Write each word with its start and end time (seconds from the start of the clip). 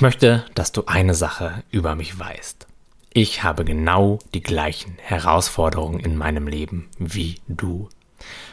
Ich 0.00 0.02
möchte, 0.02 0.46
dass 0.54 0.72
du 0.72 0.86
eine 0.86 1.12
Sache 1.12 1.62
über 1.70 1.94
mich 1.94 2.18
weißt. 2.18 2.66
Ich 3.12 3.42
habe 3.42 3.66
genau 3.66 4.18
die 4.32 4.42
gleichen 4.42 4.96
Herausforderungen 4.96 6.00
in 6.00 6.16
meinem 6.16 6.48
Leben 6.48 6.88
wie 6.98 7.38
du. 7.48 7.90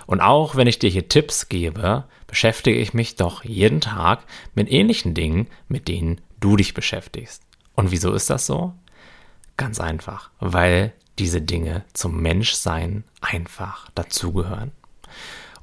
Und 0.08 0.20
auch 0.20 0.58
wenn 0.58 0.68
ich 0.68 0.78
dir 0.78 0.90
hier 0.90 1.08
Tipps 1.08 1.48
gebe, 1.48 2.04
beschäftige 2.28 2.78
ich 2.78 2.94
mich 2.94 3.16
doch 3.16 3.46
jeden 3.46 3.80
Tag 3.80 4.26
mit 4.56 4.70
ähnlichen 4.70 5.14
Dingen, 5.14 5.48
mit 5.70 5.88
denen 5.88 6.20
du 6.42 6.58
dich 6.58 6.74
beschäftigst. 6.74 7.42
Und 7.76 7.92
wieso 7.92 8.12
ist 8.12 8.30
das 8.30 8.46
so? 8.46 8.74
Ganz 9.56 9.80
einfach, 9.80 10.32
weil 10.42 10.92
diese 11.18 11.42
Dinge 11.42 11.86
zum 11.94 12.22
Menschsein 12.22 13.06
einfach 13.22 13.90
dazugehören. 13.96 14.74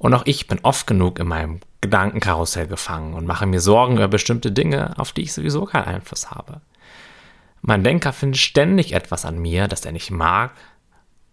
Und 0.05 0.13
auch 0.13 0.27
ich 0.27 0.49
bin 0.49 0.59
oft 0.65 0.87
genug 0.87 1.19
in 1.19 1.29
meinem 1.29 1.61
Gedankenkarussell 1.81 2.67
gefangen 2.67 3.15
und 3.15 3.25
mache 3.25 3.47
mir 3.47 3.61
Sorgen 3.61 3.95
über 3.95 4.07
bestimmte 4.07 4.53
Dinge, 4.53 4.93
auf 4.99 5.13
die 5.13 5.23
ich 5.23 5.33
sowieso 5.33 5.65
keinen 5.65 5.87
Einfluss 5.87 6.31
habe. 6.31 6.61
Mein 7.63 7.83
Denker 7.83 8.13
findet 8.13 8.39
ständig 8.39 8.93
etwas 8.93 9.25
an 9.25 9.39
mir, 9.39 9.67
das 9.67 9.87
er 9.87 9.93
nicht 9.93 10.11
mag 10.11 10.51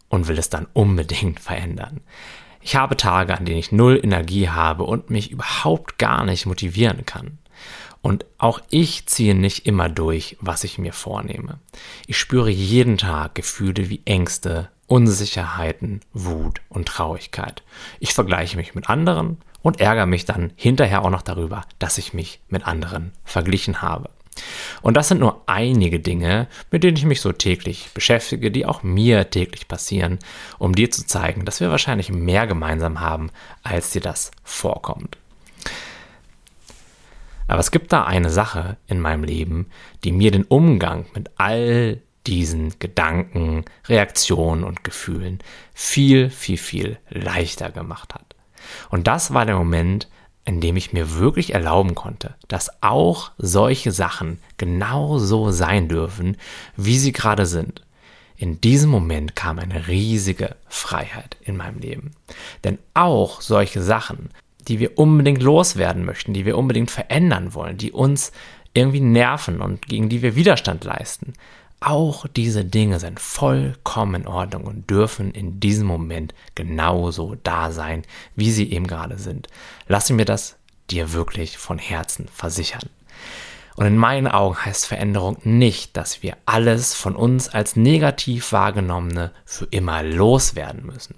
und 0.07 0.29
will 0.29 0.39
es 0.39 0.49
dann 0.49 0.67
unbedingt 0.71 1.39
verändern. 1.41 1.99
Ich 2.61 2.77
habe 2.77 2.95
Tage, 2.95 3.37
an 3.37 3.43
denen 3.43 3.59
ich 3.59 3.73
null 3.73 3.99
Energie 4.01 4.47
habe 4.47 4.83
und 4.83 5.09
mich 5.09 5.31
überhaupt 5.31 5.97
gar 5.97 6.23
nicht 6.23 6.45
motivieren 6.45 7.05
kann. 7.05 7.39
Und 8.01 8.25
auch 8.37 8.61
ich 8.69 9.05
ziehe 9.05 9.35
nicht 9.35 9.65
immer 9.65 9.89
durch, 9.89 10.37
was 10.39 10.63
ich 10.63 10.77
mir 10.77 10.93
vornehme. 10.93 11.59
Ich 12.07 12.17
spüre 12.17 12.49
jeden 12.49 12.97
Tag 12.97 13.35
Gefühle 13.35 13.89
wie 13.89 14.01
Ängste, 14.05 14.69
Unsicherheiten, 14.91 16.01
Wut 16.11 16.59
und 16.67 16.85
Traurigkeit. 16.85 17.63
Ich 18.01 18.13
vergleiche 18.13 18.57
mich 18.57 18.75
mit 18.75 18.89
anderen 18.89 19.37
und 19.61 19.79
ärgere 19.79 20.05
mich 20.05 20.25
dann 20.25 20.51
hinterher 20.57 21.05
auch 21.05 21.09
noch 21.09 21.21
darüber, 21.21 21.63
dass 21.79 21.97
ich 21.97 22.13
mich 22.13 22.41
mit 22.49 22.67
anderen 22.67 23.13
verglichen 23.23 23.81
habe. 23.81 24.09
Und 24.81 24.97
das 24.97 25.07
sind 25.07 25.21
nur 25.21 25.43
einige 25.45 26.01
Dinge, 26.01 26.49
mit 26.71 26.83
denen 26.83 26.97
ich 26.97 27.05
mich 27.05 27.21
so 27.21 27.31
täglich 27.31 27.91
beschäftige, 27.93 28.51
die 28.51 28.65
auch 28.65 28.83
mir 28.83 29.29
täglich 29.29 29.69
passieren, 29.69 30.19
um 30.59 30.75
dir 30.75 30.91
zu 30.91 31.07
zeigen, 31.07 31.45
dass 31.45 31.61
wir 31.61 31.71
wahrscheinlich 31.71 32.09
mehr 32.09 32.45
gemeinsam 32.45 32.99
haben, 32.99 33.29
als 33.63 33.91
dir 33.91 34.01
das 34.01 34.31
vorkommt. 34.43 35.17
Aber 37.47 37.61
es 37.61 37.71
gibt 37.71 37.93
da 37.93 38.03
eine 38.03 38.29
Sache 38.29 38.75
in 38.87 38.99
meinem 38.99 39.23
Leben, 39.23 39.67
die 40.03 40.11
mir 40.11 40.31
den 40.31 40.43
Umgang 40.43 41.05
mit 41.13 41.31
all 41.37 42.01
diesen 42.27 42.77
Gedanken, 42.79 43.65
Reaktionen 43.87 44.63
und 44.63 44.83
Gefühlen 44.83 45.39
viel, 45.73 46.29
viel, 46.29 46.57
viel 46.57 46.97
leichter 47.09 47.71
gemacht 47.71 48.13
hat. 48.13 48.35
Und 48.89 49.07
das 49.07 49.33
war 49.33 49.45
der 49.45 49.55
Moment, 49.55 50.07
in 50.45 50.59
dem 50.59 50.75
ich 50.75 50.93
mir 50.93 51.17
wirklich 51.17 51.53
erlauben 51.53 51.95
konnte, 51.95 52.35
dass 52.47 52.81
auch 52.81 53.31
solche 53.37 53.91
Sachen 53.91 54.39
genau 54.57 55.17
so 55.19 55.51
sein 55.51 55.87
dürfen, 55.87 56.37
wie 56.75 56.97
sie 56.97 57.11
gerade 57.11 57.45
sind. 57.45 57.83
In 58.35 58.59
diesem 58.59 58.89
Moment 58.89 59.35
kam 59.35 59.59
eine 59.59 59.87
riesige 59.87 60.55
Freiheit 60.67 61.37
in 61.41 61.57
meinem 61.57 61.77
Leben. 61.77 62.11
Denn 62.63 62.79
auch 62.95 63.41
solche 63.41 63.83
Sachen, 63.83 64.29
die 64.67 64.79
wir 64.79 64.97
unbedingt 64.97 65.43
loswerden 65.43 66.05
möchten, 66.05 66.33
die 66.33 66.45
wir 66.45 66.57
unbedingt 66.57 66.89
verändern 66.89 67.53
wollen, 67.53 67.77
die 67.77 67.91
uns 67.91 68.31
irgendwie 68.73 69.01
nerven 69.01 69.61
und 69.61 69.85
gegen 69.87 70.09
die 70.09 70.21
wir 70.21 70.35
Widerstand 70.35 70.83
leisten, 70.83 71.33
auch 71.81 72.27
diese 72.27 72.63
Dinge 72.63 72.99
sind 72.99 73.19
vollkommen 73.19 74.21
in 74.21 74.27
Ordnung 74.27 74.63
und 74.63 74.89
dürfen 74.89 75.31
in 75.31 75.59
diesem 75.59 75.87
Moment 75.87 76.33
genauso 76.55 77.35
da 77.43 77.71
sein, 77.71 78.03
wie 78.35 78.51
sie 78.51 78.71
eben 78.71 78.87
gerade 78.87 79.17
sind. 79.17 79.47
Lass 79.87 80.09
mir 80.11 80.25
das 80.25 80.55
dir 80.91 81.11
wirklich 81.13 81.57
von 81.57 81.79
Herzen 81.79 82.27
versichern. 82.27 82.89
Und 83.75 83.87
in 83.87 83.97
meinen 83.97 84.27
Augen 84.27 84.63
heißt 84.63 84.85
Veränderung 84.85 85.37
nicht, 85.43 85.97
dass 85.97 86.21
wir 86.21 86.37
alles 86.45 86.93
von 86.93 87.15
uns 87.15 87.49
als 87.49 87.75
negativ 87.75 88.51
wahrgenommene 88.51 89.31
für 89.43 89.65
immer 89.71 90.03
loswerden 90.03 90.85
müssen. 90.85 91.15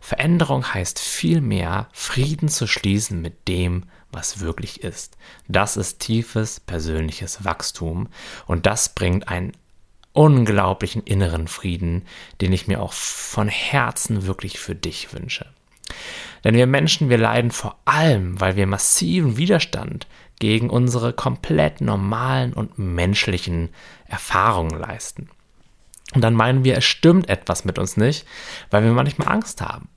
Veränderung 0.00 0.72
heißt 0.72 0.98
vielmehr, 0.98 1.88
Frieden 1.92 2.48
zu 2.48 2.66
schließen 2.66 3.20
mit 3.20 3.48
dem, 3.48 3.84
was 4.12 4.40
wirklich 4.40 4.82
ist. 4.82 5.18
Das 5.46 5.76
ist 5.76 6.00
tiefes 6.00 6.58
persönliches 6.58 7.44
Wachstum 7.44 8.08
und 8.46 8.66
das 8.66 8.94
bringt 8.94 9.28
ein 9.28 9.52
unglaublichen 10.12 11.02
inneren 11.02 11.48
Frieden, 11.48 12.02
den 12.40 12.52
ich 12.52 12.66
mir 12.66 12.82
auch 12.82 12.92
von 12.92 13.48
Herzen 13.48 14.26
wirklich 14.26 14.58
für 14.58 14.74
dich 14.74 15.12
wünsche. 15.12 15.46
Denn 16.44 16.54
wir 16.54 16.66
Menschen, 16.66 17.10
wir 17.10 17.18
leiden 17.18 17.50
vor 17.50 17.76
allem, 17.84 18.40
weil 18.40 18.56
wir 18.56 18.66
massiven 18.66 19.36
Widerstand 19.36 20.06
gegen 20.38 20.70
unsere 20.70 21.12
komplett 21.12 21.80
normalen 21.80 22.52
und 22.54 22.78
menschlichen 22.78 23.68
Erfahrungen 24.06 24.78
leisten. 24.78 25.28
Und 26.14 26.22
dann 26.22 26.34
meinen 26.34 26.64
wir, 26.64 26.76
es 26.76 26.84
stimmt 26.84 27.28
etwas 27.28 27.64
mit 27.64 27.78
uns 27.78 27.96
nicht, 27.96 28.26
weil 28.70 28.82
wir 28.82 28.92
manchmal 28.92 29.28
Angst 29.28 29.60
haben. 29.60 29.88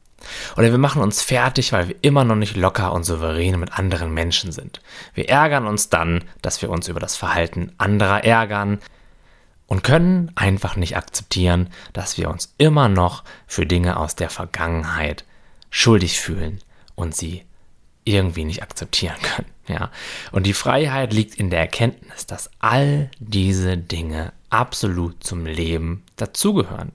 Oder 0.55 0.71
wir 0.71 0.77
machen 0.77 1.01
uns 1.01 1.21
fertig, 1.21 1.73
weil 1.73 1.89
wir 1.89 1.95
immer 2.01 2.23
noch 2.23 2.35
nicht 2.35 2.55
locker 2.55 2.93
und 2.93 3.03
souverän 3.03 3.59
mit 3.59 3.77
anderen 3.77 4.13
Menschen 4.13 4.51
sind. 4.51 4.81
Wir 5.13 5.29
ärgern 5.29 5.67
uns 5.67 5.89
dann, 5.89 6.23
dass 6.41 6.61
wir 6.61 6.69
uns 6.69 6.87
über 6.87 6.99
das 6.99 7.15
Verhalten 7.15 7.71
anderer 7.77 8.23
ärgern 8.23 8.79
und 9.67 9.83
können 9.83 10.31
einfach 10.35 10.75
nicht 10.75 10.97
akzeptieren, 10.97 11.69
dass 11.93 12.17
wir 12.17 12.29
uns 12.29 12.53
immer 12.57 12.89
noch 12.89 13.23
für 13.47 13.65
Dinge 13.65 13.97
aus 13.97 14.15
der 14.15 14.29
Vergangenheit 14.29 15.25
schuldig 15.69 16.19
fühlen 16.19 16.59
und 16.95 17.15
sie 17.15 17.43
irgendwie 18.05 18.45
nicht 18.45 18.61
akzeptieren 18.61 19.15
können. 19.21 19.47
Ja. 19.67 19.91
Und 20.31 20.45
die 20.45 20.53
Freiheit 20.53 21.13
liegt 21.13 21.35
in 21.35 21.49
der 21.49 21.59
Erkenntnis, 21.59 22.25
dass 22.25 22.49
all 22.59 23.09
diese 23.19 23.77
Dinge 23.77 24.33
absolut 24.49 25.23
zum 25.23 25.45
Leben 25.45 26.03
dazugehören. 26.17 26.91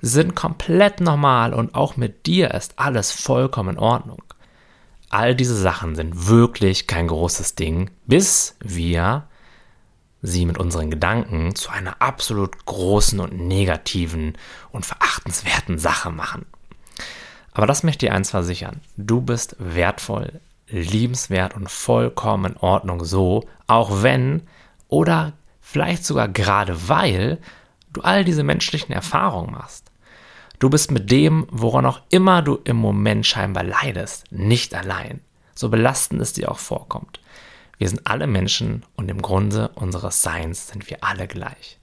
Sind 0.00 0.34
komplett 0.34 1.00
normal 1.00 1.54
und 1.54 1.74
auch 1.74 1.96
mit 1.96 2.26
dir 2.26 2.52
ist 2.52 2.78
alles 2.78 3.12
vollkommen 3.12 3.76
in 3.76 3.78
Ordnung. 3.78 4.22
All 5.10 5.34
diese 5.34 5.56
Sachen 5.56 5.94
sind 5.94 6.28
wirklich 6.28 6.86
kein 6.86 7.08
großes 7.08 7.54
Ding, 7.54 7.90
bis 8.06 8.56
wir 8.60 9.26
sie 10.22 10.46
mit 10.46 10.58
unseren 10.58 10.90
Gedanken 10.90 11.54
zu 11.54 11.70
einer 11.70 12.00
absolut 12.00 12.64
großen 12.64 13.20
und 13.20 13.38
negativen 13.38 14.38
und 14.70 14.86
verachtenswerten 14.86 15.78
Sache 15.78 16.10
machen. 16.10 16.46
Aber 17.52 17.66
das 17.66 17.82
möchte 17.82 18.06
ich 18.06 18.12
eins 18.12 18.30
versichern. 18.30 18.80
Du 18.96 19.20
bist 19.20 19.56
wertvoll, 19.58 20.40
liebenswert 20.68 21.54
und 21.54 21.70
vollkommen 21.70 22.52
in 22.52 22.56
Ordnung 22.56 23.04
so, 23.04 23.44
auch 23.66 24.02
wenn 24.02 24.42
oder 24.88 25.32
vielleicht 25.60 26.04
sogar 26.04 26.28
gerade 26.28 26.88
weil 26.88 27.38
du 27.92 28.00
all 28.00 28.24
diese 28.24 28.42
menschlichen 28.42 28.94
Erfahrungen 28.94 29.52
machst. 29.52 29.90
Du 30.58 30.70
bist 30.70 30.90
mit 30.90 31.10
dem, 31.10 31.46
woran 31.50 31.84
auch 31.84 32.00
immer 32.10 32.40
du 32.40 32.58
im 32.64 32.76
Moment 32.76 33.26
scheinbar 33.26 33.64
leidest, 33.64 34.30
nicht 34.30 34.74
allein, 34.74 35.20
so 35.54 35.68
belastend 35.68 36.22
es 36.22 36.32
dir 36.32 36.50
auch 36.50 36.58
vorkommt. 36.58 37.20
Wir 37.82 37.88
sind 37.88 38.06
alle 38.06 38.28
Menschen 38.28 38.84
und 38.94 39.10
im 39.10 39.20
Grunde 39.20 39.70
unseres 39.74 40.22
Seins 40.22 40.68
sind 40.68 40.88
wir 40.88 40.98
alle 41.02 41.26
gleich. 41.26 41.80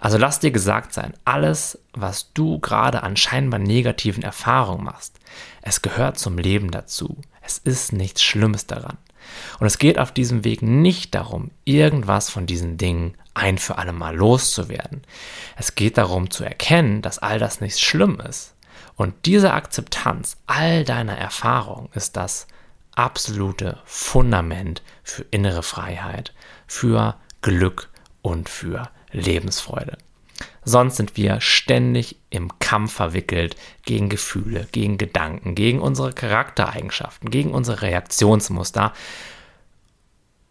Also 0.00 0.16
lass 0.16 0.40
dir 0.40 0.50
gesagt 0.50 0.94
sein, 0.94 1.12
alles, 1.26 1.78
was 1.92 2.32
du 2.32 2.58
gerade 2.58 3.02
an 3.02 3.18
scheinbar 3.18 3.60
negativen 3.60 4.22
Erfahrungen 4.22 4.84
machst, 4.84 5.18
es 5.60 5.82
gehört 5.82 6.18
zum 6.18 6.38
Leben 6.38 6.70
dazu. 6.70 7.18
Es 7.42 7.58
ist 7.58 7.92
nichts 7.92 8.22
Schlimmes 8.22 8.66
daran. 8.66 8.96
Und 9.60 9.66
es 9.66 9.76
geht 9.76 9.98
auf 9.98 10.10
diesem 10.10 10.42
Weg 10.42 10.62
nicht 10.62 11.14
darum, 11.14 11.50
irgendwas 11.66 12.30
von 12.30 12.46
diesen 12.46 12.78
Dingen 12.78 13.14
ein 13.34 13.58
für 13.58 13.76
alle 13.76 13.92
Mal 13.92 14.16
loszuwerden. 14.16 15.02
Es 15.58 15.74
geht 15.74 15.98
darum 15.98 16.30
zu 16.30 16.44
erkennen, 16.44 17.02
dass 17.02 17.18
all 17.18 17.38
das 17.38 17.60
nicht 17.60 17.78
schlimm 17.78 18.20
ist. 18.26 18.54
Und 18.96 19.12
diese 19.26 19.52
Akzeptanz 19.52 20.38
all 20.46 20.84
deiner 20.84 21.18
Erfahrungen 21.18 21.90
ist 21.92 22.16
das, 22.16 22.46
absolute 22.94 23.78
Fundament 23.84 24.82
für 25.02 25.24
innere 25.30 25.62
Freiheit, 25.62 26.32
für 26.66 27.16
Glück 27.40 27.90
und 28.22 28.48
für 28.48 28.90
Lebensfreude. 29.10 29.98
Sonst 30.64 30.96
sind 30.96 31.16
wir 31.16 31.40
ständig 31.40 32.16
im 32.30 32.58
Kampf 32.58 32.94
verwickelt 32.94 33.56
gegen 33.84 34.08
Gefühle, 34.08 34.68
gegen 34.72 34.96
Gedanken, 34.98 35.54
gegen 35.54 35.80
unsere 35.80 36.12
Charaktereigenschaften, 36.12 37.30
gegen 37.30 37.52
unsere 37.52 37.82
Reaktionsmuster. 37.82 38.92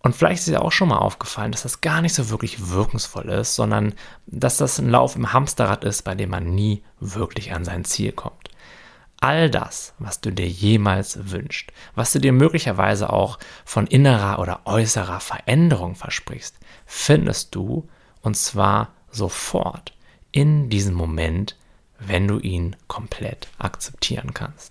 Und 0.03 0.15
vielleicht 0.15 0.39
ist 0.39 0.47
dir 0.47 0.61
auch 0.61 0.71
schon 0.71 0.89
mal 0.89 0.97
aufgefallen, 0.97 1.51
dass 1.51 1.63
das 1.63 1.81
gar 1.81 2.01
nicht 2.01 2.13
so 2.13 2.29
wirklich 2.29 2.69
wirkungsvoll 2.69 3.29
ist, 3.29 3.55
sondern 3.55 3.93
dass 4.25 4.57
das 4.57 4.79
ein 4.79 4.89
Lauf 4.89 5.15
im 5.15 5.31
Hamsterrad 5.31 5.83
ist, 5.83 6.03
bei 6.03 6.15
dem 6.15 6.29
man 6.31 6.55
nie 6.55 6.83
wirklich 6.99 7.53
an 7.53 7.63
sein 7.63 7.85
Ziel 7.85 8.11
kommt 8.11 8.50
all 9.21 9.49
das, 9.49 9.93
was 9.99 10.19
du 10.19 10.31
dir 10.31 10.47
jemals 10.47 11.31
wünschst, 11.31 11.71
was 11.95 12.11
du 12.11 12.19
dir 12.19 12.33
möglicherweise 12.33 13.11
auch 13.11 13.39
von 13.63 13.87
innerer 13.87 14.39
oder 14.39 14.61
äußerer 14.65 15.19
Veränderung 15.19 15.95
versprichst, 15.95 16.57
findest 16.85 17.55
du 17.55 17.87
und 18.21 18.35
zwar 18.35 18.89
sofort 19.09 19.93
in 20.31 20.69
diesem 20.69 20.95
Moment, 20.95 21.55
wenn 21.99 22.27
du 22.27 22.39
ihn 22.39 22.75
komplett 22.87 23.47
akzeptieren 23.59 24.33
kannst. 24.33 24.70